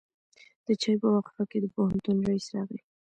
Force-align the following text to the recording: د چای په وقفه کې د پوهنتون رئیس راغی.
د 0.65 0.67
چای 0.81 0.95
په 1.01 1.07
وقفه 1.15 1.43
کې 1.49 1.57
د 1.61 1.65
پوهنتون 1.75 2.17
رئیس 2.27 2.45
راغی. 2.55 2.79